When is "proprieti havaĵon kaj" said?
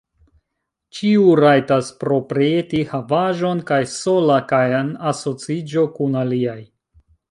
2.05-3.81